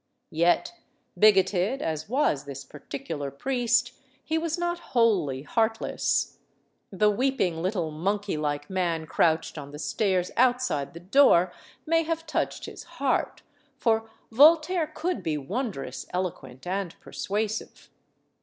Yet, 0.31 0.73
bigoted 1.15 1.79
as 1.79 2.09
was 2.09 2.45
this 2.45 2.65
particular 2.65 3.29
priest, 3.29 3.91
he 4.23 4.35
was 4.35 4.57
not 4.57 4.79
wholly 4.97 5.43
heartless. 5.43 6.39
The 6.91 7.11
weeping 7.11 7.61
little 7.61 7.91
monkeylike 7.91 8.67
man 8.67 9.05
crouched 9.05 9.59
on 9.59 9.69
the 9.69 9.77
stairs 9.77 10.31
outside 10.35 10.95
the 10.95 10.99
door 10.99 11.53
may 11.85 12.01
have 12.01 12.25
touched 12.25 12.65
his 12.65 12.81
heart; 12.97 13.43
for 13.77 14.09
Voltaire 14.31 14.87
could 14.87 15.21
be 15.21 15.37
wondrous 15.37 16.07
eloquent 16.11 16.65
and 16.65 16.99
persuasive. 16.99 17.91